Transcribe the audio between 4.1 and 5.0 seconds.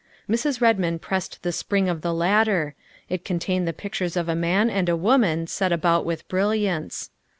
of a man and a